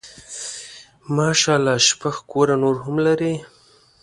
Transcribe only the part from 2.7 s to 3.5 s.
هم لري.